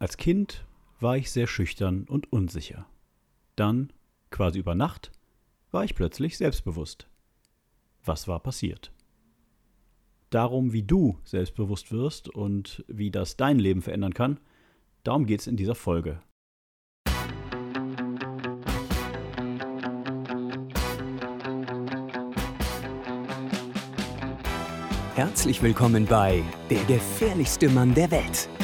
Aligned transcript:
Als 0.00 0.16
Kind 0.16 0.64
war 1.00 1.16
ich 1.16 1.32
sehr 1.32 1.48
schüchtern 1.48 2.04
und 2.08 2.32
unsicher. 2.32 2.86
Dann, 3.56 3.92
quasi 4.30 4.60
über 4.60 4.76
Nacht, 4.76 5.10
war 5.72 5.82
ich 5.82 5.96
plötzlich 5.96 6.38
selbstbewusst. 6.38 7.08
Was 8.04 8.28
war 8.28 8.38
passiert? 8.38 8.92
Darum, 10.30 10.72
wie 10.72 10.84
du 10.84 11.18
selbstbewusst 11.24 11.90
wirst 11.90 12.28
und 12.28 12.84
wie 12.86 13.10
das 13.10 13.36
dein 13.36 13.58
Leben 13.58 13.82
verändern 13.82 14.14
kann, 14.14 14.38
darum 15.02 15.26
geht 15.26 15.40
es 15.40 15.48
in 15.48 15.56
dieser 15.56 15.74
Folge. 15.74 16.20
Herzlich 25.16 25.60
willkommen 25.60 26.06
bei 26.06 26.44
Der 26.70 26.84
gefährlichste 26.84 27.68
Mann 27.68 27.92
der 27.94 28.12
Welt, 28.12 28.48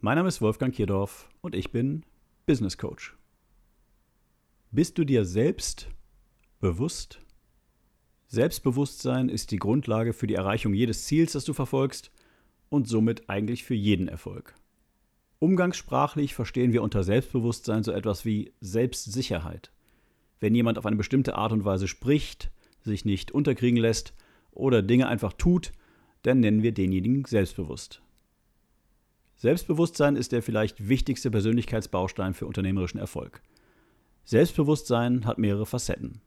Mein 0.00 0.16
Name 0.16 0.28
ist 0.28 0.42
Wolfgang 0.42 0.74
Kierdorf 0.74 1.30
und 1.40 1.54
ich 1.54 1.72
bin 1.72 2.04
Business 2.44 2.76
Coach. 2.76 3.16
Bist 4.70 4.98
du 4.98 5.04
dir 5.04 5.24
selbst 5.24 5.88
bewusst? 6.60 7.22
Selbstbewusstsein 8.26 9.30
ist 9.30 9.52
die 9.52 9.56
Grundlage 9.56 10.12
für 10.12 10.26
die 10.26 10.34
Erreichung 10.34 10.74
jedes 10.74 11.06
Ziels, 11.06 11.32
das 11.32 11.46
du 11.46 11.54
verfolgst 11.54 12.10
und 12.68 12.86
somit 12.86 13.30
eigentlich 13.30 13.64
für 13.64 13.74
jeden 13.74 14.06
Erfolg. 14.06 14.54
Umgangssprachlich 15.38 16.34
verstehen 16.34 16.74
wir 16.74 16.82
unter 16.82 17.02
Selbstbewusstsein 17.02 17.82
so 17.82 17.92
etwas 17.92 18.26
wie 18.26 18.52
Selbstsicherheit. 18.60 19.72
Wenn 20.40 20.54
jemand 20.54 20.76
auf 20.76 20.84
eine 20.84 20.96
bestimmte 20.96 21.36
Art 21.36 21.52
und 21.52 21.64
Weise 21.64 21.88
spricht, 21.88 22.50
sich 22.82 23.06
nicht 23.06 23.30
unterkriegen 23.32 23.80
lässt 23.80 24.12
oder 24.50 24.82
Dinge 24.82 25.08
einfach 25.08 25.32
tut, 25.32 25.72
dann 26.20 26.40
nennen 26.40 26.62
wir 26.62 26.72
denjenigen 26.72 27.24
selbstbewusst. 27.24 28.02
Selbstbewusstsein 29.36 30.16
ist 30.16 30.32
der 30.32 30.42
vielleicht 30.42 30.88
wichtigste 30.88 31.30
Persönlichkeitsbaustein 31.30 32.32
für 32.32 32.46
unternehmerischen 32.46 32.98
Erfolg. 32.98 33.42
Selbstbewusstsein 34.24 35.26
hat 35.26 35.38
mehrere 35.38 35.66
Facetten. 35.66 36.20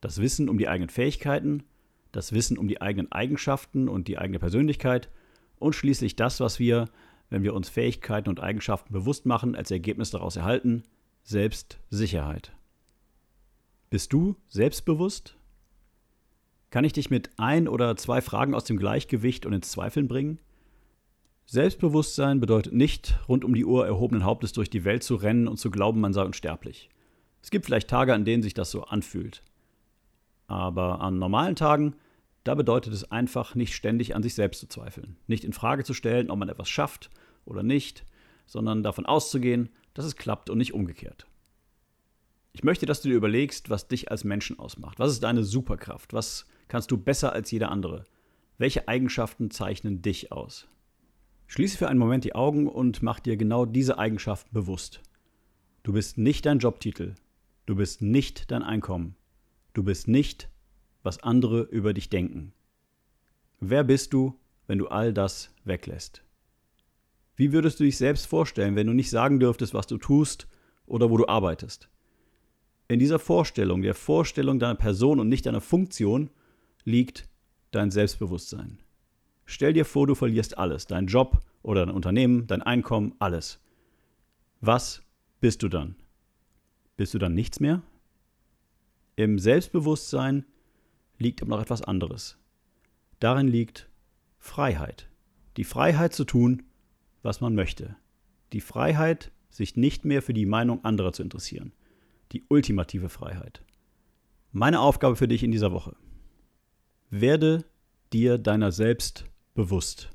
Das 0.00 0.20
Wissen 0.20 0.48
um 0.48 0.56
die 0.56 0.68
eigenen 0.68 0.90
Fähigkeiten, 0.90 1.64
das 2.12 2.32
Wissen 2.32 2.56
um 2.56 2.68
die 2.68 2.80
eigenen 2.80 3.10
Eigenschaften 3.12 3.88
und 3.88 4.08
die 4.08 4.18
eigene 4.18 4.38
Persönlichkeit 4.38 5.10
und 5.58 5.74
schließlich 5.74 6.16
das, 6.16 6.40
was 6.40 6.58
wir, 6.58 6.88
wenn 7.28 7.42
wir 7.42 7.52
uns 7.52 7.68
Fähigkeiten 7.68 8.28
und 8.28 8.40
Eigenschaften 8.40 8.92
bewusst 8.92 9.26
machen, 9.26 9.54
als 9.54 9.70
Ergebnis 9.70 10.10
daraus 10.10 10.36
erhalten, 10.36 10.84
Selbstsicherheit. 11.24 12.52
Bist 13.90 14.12
du 14.12 14.36
selbstbewusst? 14.48 15.36
Kann 16.70 16.84
ich 16.84 16.92
dich 16.92 17.10
mit 17.10 17.30
ein 17.36 17.66
oder 17.66 17.96
zwei 17.96 18.20
Fragen 18.20 18.54
aus 18.54 18.64
dem 18.64 18.78
Gleichgewicht 18.78 19.44
und 19.44 19.52
ins 19.52 19.72
Zweifeln 19.72 20.06
bringen? 20.06 20.38
Selbstbewusstsein 21.50 22.38
bedeutet 22.38 22.74
nicht, 22.74 23.18
rund 23.28 23.44
um 23.44 23.54
die 23.54 23.64
Uhr 23.64 23.84
erhobenen 23.84 24.22
Hauptes 24.22 24.52
durch 24.52 24.70
die 24.70 24.84
Welt 24.84 25.02
zu 25.02 25.16
rennen 25.16 25.48
und 25.48 25.56
zu 25.56 25.72
glauben, 25.72 26.00
man 26.00 26.12
sei 26.12 26.22
unsterblich. 26.22 26.90
Es 27.42 27.50
gibt 27.50 27.66
vielleicht 27.66 27.90
Tage, 27.90 28.14
an 28.14 28.24
denen 28.24 28.44
sich 28.44 28.54
das 28.54 28.70
so 28.70 28.84
anfühlt. 28.84 29.42
Aber 30.46 31.00
an 31.00 31.18
normalen 31.18 31.56
Tagen, 31.56 31.96
da 32.44 32.54
bedeutet 32.54 32.92
es 32.92 33.10
einfach, 33.10 33.56
nicht 33.56 33.74
ständig 33.74 34.14
an 34.14 34.22
sich 34.22 34.36
selbst 34.36 34.60
zu 34.60 34.68
zweifeln, 34.68 35.16
nicht 35.26 35.42
in 35.42 35.52
Frage 35.52 35.82
zu 35.82 35.92
stellen, 35.92 36.30
ob 36.30 36.38
man 36.38 36.48
etwas 36.48 36.68
schafft 36.68 37.10
oder 37.44 37.64
nicht, 37.64 38.04
sondern 38.46 38.84
davon 38.84 39.04
auszugehen, 39.04 39.70
dass 39.92 40.04
es 40.04 40.14
klappt 40.14 40.50
und 40.50 40.58
nicht 40.58 40.72
umgekehrt. 40.72 41.26
Ich 42.52 42.62
möchte, 42.62 42.86
dass 42.86 43.02
du 43.02 43.08
dir 43.08 43.16
überlegst, 43.16 43.70
was 43.70 43.88
dich 43.88 44.08
als 44.08 44.22
Menschen 44.22 44.60
ausmacht. 44.60 45.00
Was 45.00 45.10
ist 45.10 45.24
deine 45.24 45.42
Superkraft? 45.42 46.12
Was 46.12 46.46
kannst 46.68 46.92
du 46.92 46.96
besser 46.96 47.32
als 47.32 47.50
jeder 47.50 47.72
andere? 47.72 48.04
Welche 48.56 48.86
Eigenschaften 48.86 49.50
zeichnen 49.50 50.00
dich 50.00 50.30
aus? 50.30 50.68
Schließe 51.50 51.78
für 51.78 51.88
einen 51.88 51.98
Moment 51.98 52.22
die 52.22 52.36
Augen 52.36 52.68
und 52.68 53.02
mach 53.02 53.18
dir 53.18 53.36
genau 53.36 53.64
diese 53.64 53.98
Eigenschaften 53.98 54.50
bewusst. 54.52 55.00
Du 55.82 55.92
bist 55.92 56.16
nicht 56.16 56.46
dein 56.46 56.60
Jobtitel. 56.60 57.16
Du 57.66 57.74
bist 57.74 58.02
nicht 58.02 58.52
dein 58.52 58.62
Einkommen. 58.62 59.16
Du 59.74 59.82
bist 59.82 60.06
nicht, 60.06 60.48
was 61.02 61.24
andere 61.24 61.62
über 61.62 61.92
dich 61.92 62.08
denken. 62.08 62.52
Wer 63.58 63.82
bist 63.82 64.12
du, 64.12 64.38
wenn 64.68 64.78
du 64.78 64.86
all 64.86 65.12
das 65.12 65.52
weglässt? 65.64 66.22
Wie 67.34 67.52
würdest 67.52 67.80
du 67.80 67.84
dich 67.84 67.98
selbst 67.98 68.28
vorstellen, 68.28 68.76
wenn 68.76 68.86
du 68.86 68.92
nicht 68.92 69.10
sagen 69.10 69.40
dürftest, 69.40 69.74
was 69.74 69.88
du 69.88 69.98
tust 69.98 70.46
oder 70.86 71.10
wo 71.10 71.16
du 71.16 71.26
arbeitest? 71.26 71.88
In 72.86 73.00
dieser 73.00 73.18
Vorstellung, 73.18 73.82
der 73.82 73.94
Vorstellung 73.96 74.60
deiner 74.60 74.76
Person 74.76 75.18
und 75.18 75.28
nicht 75.28 75.46
deiner 75.46 75.60
Funktion, 75.60 76.30
liegt 76.84 77.28
dein 77.72 77.90
Selbstbewusstsein. 77.90 78.78
Stell 79.50 79.72
dir 79.72 79.84
vor, 79.84 80.06
du 80.06 80.14
verlierst 80.14 80.58
alles, 80.58 80.86
dein 80.86 81.08
Job 81.08 81.40
oder 81.62 81.84
dein 81.84 81.92
Unternehmen, 81.92 82.46
dein 82.46 82.62
Einkommen, 82.62 83.16
alles. 83.18 83.58
Was 84.60 85.02
bist 85.40 85.64
du 85.64 85.68
dann? 85.68 85.96
Bist 86.96 87.14
du 87.14 87.18
dann 87.18 87.34
nichts 87.34 87.58
mehr? 87.58 87.82
Im 89.16 89.40
Selbstbewusstsein 89.40 90.44
liegt 91.18 91.42
aber 91.42 91.56
noch 91.56 91.62
etwas 91.62 91.82
anderes. 91.82 92.38
Darin 93.18 93.48
liegt 93.48 93.90
Freiheit. 94.38 95.10
Die 95.56 95.64
Freiheit 95.64 96.14
zu 96.14 96.24
tun, 96.24 96.62
was 97.22 97.40
man 97.40 97.56
möchte. 97.56 97.96
Die 98.52 98.60
Freiheit, 98.60 99.32
sich 99.48 99.74
nicht 99.74 100.04
mehr 100.04 100.22
für 100.22 100.32
die 100.32 100.46
Meinung 100.46 100.84
anderer 100.84 101.12
zu 101.12 101.24
interessieren. 101.24 101.72
Die 102.30 102.44
ultimative 102.48 103.08
Freiheit. 103.08 103.64
Meine 104.52 104.78
Aufgabe 104.78 105.16
für 105.16 105.26
dich 105.26 105.42
in 105.42 105.50
dieser 105.50 105.72
Woche. 105.72 105.96
Werde 107.10 107.64
dir 108.12 108.38
deiner 108.38 108.70
selbst 108.70 109.24
bewusst. 109.60 110.08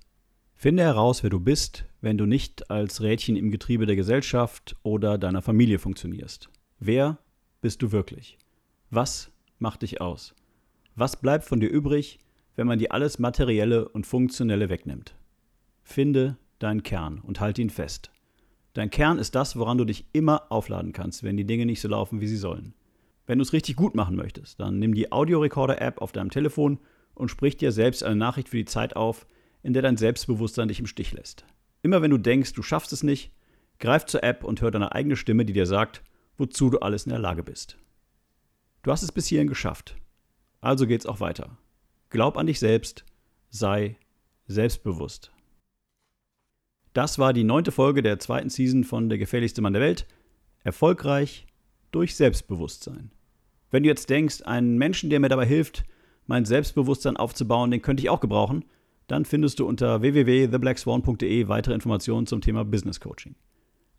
Finde 0.55 0.81
heraus, 0.81 1.21
wer 1.21 1.29
du 1.29 1.39
bist, 1.39 1.85
wenn 2.01 2.17
du 2.17 2.25
nicht 2.25 2.71
als 2.71 3.01
Rädchen 3.01 3.35
im 3.35 3.51
Getriebe 3.51 3.85
der 3.85 3.95
Gesellschaft 3.95 4.75
oder 4.81 5.19
deiner 5.19 5.43
Familie 5.43 5.77
funktionierst. 5.77 6.49
Wer 6.79 7.19
bist 7.61 7.83
du 7.83 7.91
wirklich? 7.91 8.39
Was 8.89 9.29
macht 9.59 9.83
dich 9.83 10.01
aus? 10.01 10.33
Was 10.95 11.21
bleibt 11.21 11.45
von 11.45 11.59
dir 11.59 11.69
übrig, 11.69 12.17
wenn 12.55 12.65
man 12.65 12.79
dir 12.79 12.91
alles 12.91 13.19
Materielle 13.19 13.87
und 13.87 14.07
Funktionelle 14.07 14.69
wegnimmt? 14.69 15.15
Finde 15.83 16.37
deinen 16.57 16.81
Kern 16.81 17.19
und 17.19 17.39
halte 17.39 17.61
ihn 17.61 17.69
fest. 17.69 18.09
Dein 18.73 18.89
Kern 18.89 19.19
ist 19.19 19.35
das, 19.35 19.57
woran 19.57 19.77
du 19.77 19.85
dich 19.85 20.07
immer 20.11 20.51
aufladen 20.51 20.91
kannst, 20.91 21.21
wenn 21.21 21.37
die 21.37 21.45
Dinge 21.45 21.67
nicht 21.67 21.81
so 21.81 21.87
laufen, 21.87 22.19
wie 22.19 22.27
sie 22.27 22.37
sollen. 22.37 22.73
Wenn 23.27 23.37
du 23.37 23.43
es 23.43 23.53
richtig 23.53 23.75
gut 23.75 23.93
machen 23.93 24.15
möchtest, 24.15 24.59
dann 24.59 24.79
nimm 24.79 24.95
die 24.95 25.11
Audiorecorder-App 25.11 26.01
auf 26.01 26.13
deinem 26.13 26.31
Telefon 26.31 26.79
und 27.13 27.29
sprich 27.29 27.57
dir 27.57 27.71
selbst 27.71 28.03
eine 28.03 28.15
Nachricht 28.15 28.49
für 28.49 28.57
die 28.57 28.65
Zeit 28.65 28.95
auf, 28.95 29.25
in 29.65 29.73
der 29.73 29.81
dein 29.81 29.97
Selbstbewusstsein 29.97 30.67
dich 30.67 30.79
im 30.79 30.85
Stich 30.85 31.11
lässt. 31.11 31.43
Immer 31.81 32.03
wenn 32.03 32.11
du 32.11 32.19
denkst, 32.19 32.53
du 32.53 32.61
schaffst 32.61 32.93
es 32.93 33.01
nicht, 33.01 33.31
greif 33.79 34.05
zur 34.05 34.23
App 34.23 34.43
und 34.43 34.61
hör 34.61 34.69
deine 34.69 34.93
eigene 34.93 35.15
Stimme, 35.15 35.43
die 35.43 35.53
dir 35.53 35.65
sagt, 35.65 36.03
wozu 36.37 36.69
du 36.69 36.79
alles 36.79 37.05
in 37.05 37.09
der 37.09 37.19
Lage 37.19 37.41
bist. 37.41 37.77
Du 38.83 38.91
hast 38.91 39.01
es 39.01 39.11
bis 39.11 39.25
hierhin 39.25 39.47
geschafft. 39.47 39.95
Also 40.61 40.85
geht's 40.85 41.07
auch 41.07 41.19
weiter. 41.19 41.57
Glaub 42.09 42.37
an 42.37 42.45
dich 42.45 42.59
selbst, 42.59 43.05
sei 43.49 43.97
selbstbewusst. 44.45 45.31
Das 46.93 47.17
war 47.17 47.33
die 47.33 47.43
neunte 47.43 47.71
Folge 47.71 48.03
der 48.03 48.19
zweiten 48.19 48.49
Season 48.49 48.83
von 48.83 49.09
Der 49.09 49.17
gefährlichste 49.17 49.63
Mann 49.63 49.73
der 49.73 49.81
Welt. 49.81 50.05
Erfolgreich 50.63 51.47
durch 51.89 52.15
Selbstbewusstsein. 52.15 53.11
Wenn 53.71 53.81
du 53.81 53.89
jetzt 53.89 54.11
denkst, 54.11 54.43
einen 54.43 54.77
Menschen, 54.77 55.09
der 55.09 55.19
mir 55.19 55.29
dabei 55.29 55.47
hilft, 55.47 55.85
mein 56.27 56.45
Selbstbewusstsein 56.45 57.17
aufzubauen, 57.17 57.71
den 57.71 57.81
könnte 57.81 58.01
ich 58.01 58.09
auch 58.09 58.21
gebrauchen, 58.21 58.63
dann 59.07 59.25
findest 59.25 59.59
du 59.59 59.67
unter 59.67 60.01
www.theblackswan.de 60.01 61.47
weitere 61.47 61.73
Informationen 61.73 62.27
zum 62.27 62.41
Thema 62.41 62.65
Business 62.65 62.99
Coaching. 62.99 63.35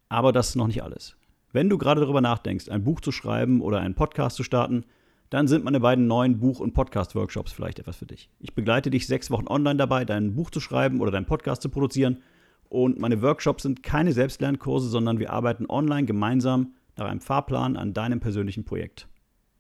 Aber 0.09 0.33
das 0.33 0.51
ist 0.51 0.57
noch 0.57 0.67
nicht 0.67 0.83
alles. 0.83 1.17
Wenn 1.53 1.69
du 1.69 1.79
gerade 1.79 2.01
darüber 2.01 2.21
nachdenkst, 2.21 2.69
ein 2.69 2.85
Buch 2.85 3.01
zu 3.01 3.13
schreiben 3.13 3.61
oder 3.61 3.81
einen 3.81 3.95
Podcast 3.95 4.37
zu 4.37 4.43
starten, 4.43 4.85
dann 5.31 5.49
sind 5.49 5.65
meine 5.65 5.81
beiden 5.81 6.07
neuen 6.07 6.39
Buch- 6.39 6.61
und 6.61 6.75
Podcast-Workshops 6.75 7.53
vielleicht 7.53 7.79
etwas 7.79 7.97
für 7.97 8.07
dich. 8.07 8.31
Ich 8.39 8.55
begleite 8.55 8.91
dich 8.91 9.07
sechs 9.07 9.31
Wochen 9.31 9.49
online 9.49 9.77
dabei, 9.77 10.05
dein 10.05 10.35
Buch 10.35 10.51
zu 10.51 10.61
schreiben 10.61 11.01
oder 11.01 11.11
deinen 11.11 11.27
Podcast 11.27 11.63
zu 11.63 11.69
produzieren. 11.69 12.23
Und 12.69 12.99
meine 12.99 13.23
Workshops 13.23 13.63
sind 13.63 13.83
keine 13.83 14.13
Selbstlernkurse, 14.13 14.89
sondern 14.89 15.19
wir 15.19 15.33
arbeiten 15.33 15.67
online 15.69 16.07
gemeinsam 16.07 16.75
nach 16.97 17.07
einem 17.07 17.21
Fahrplan 17.21 17.77
an 17.77 17.93
deinem 17.93 18.21
persönlichen 18.21 18.65
Projekt. 18.65 19.09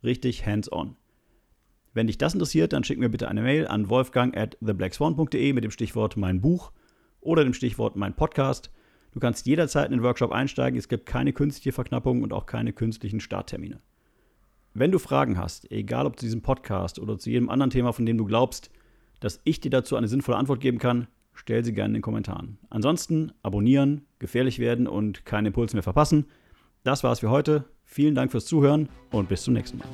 Richtig 0.03 0.47
hands-on. 0.47 0.97
Wenn 1.97 2.09
dich 2.09 2.19
das 2.19 2.35
interessiert, 2.35 2.75
dann 2.75 2.85
schick 2.85 2.99
mir 2.99 3.09
bitte 3.09 3.27
eine 3.27 3.41
Mail 3.41 3.67
an 3.67 3.89
wolfgang 3.89 4.37
at 4.37 4.59
theblackswan.de 4.61 5.55
mit 5.55 5.65
dem 5.65 5.71
Stichwort 5.71 6.19
mein 6.19 6.43
Buch 6.43 6.71
oder 7.21 7.43
dem 7.43 7.55
Stichwort 7.55 7.97
mein 7.97 8.13
Podcast. 8.15 8.71
Du 9.13 9.19
kannst 9.19 9.47
jederzeit 9.47 9.87
in 9.87 9.93
den 9.93 10.03
Workshop 10.03 10.31
einsteigen. 10.31 10.79
Es 10.79 10.89
gibt 10.89 11.07
keine 11.07 11.33
künstliche 11.33 11.73
Verknappung 11.73 12.23
und 12.23 12.35
auch 12.35 12.45
keine 12.45 12.75
künstlichen 12.75 13.19
Starttermine. 13.19 13.81
Wenn 14.75 14.93
du 14.93 14.99
Fragen 14.99 15.39
hast, 15.39 15.73
egal 15.73 16.05
ob 16.05 16.21
zu 16.21 16.27
diesem 16.27 16.43
Podcast 16.43 16.99
oder 16.99 17.17
zu 17.17 17.31
jedem 17.31 17.49
anderen 17.49 17.71
Thema, 17.71 17.95
von 17.95 18.05
dem 18.05 18.19
du 18.19 18.27
glaubst, 18.27 18.71
dass 19.21 19.41
ich 19.45 19.63
dir 19.63 19.71
dazu 19.71 19.97
eine 19.97 20.09
sinnvolle 20.09 20.37
Antwort 20.37 20.61
geben 20.61 20.79
kann, 20.79 21.07
stell 21.33 21.65
sie 21.65 21.73
gerne 21.73 21.93
in 21.93 21.95
den 21.95 22.03
Kommentaren. 22.03 22.59
Ansonsten 22.69 23.33
abonnieren, 23.43 24.05
gefährlich 24.19 24.59
werden 24.59 24.87
und 24.87 25.25
keinen 25.25 25.47
Impuls 25.47 25.73
mehr 25.73 25.83
verpassen. 25.83 26.27
Das 26.85 27.03
war's 27.05 27.21
für 27.21 27.31
heute. 27.31 27.65
Vielen 27.85 28.15
Dank 28.15 28.33
fürs 28.33 28.45
Zuhören 28.45 28.91
und 29.13 29.31
bis 29.31 29.45
zum 29.45 29.55
nächsten 29.55 29.79
Mal. 29.79 29.89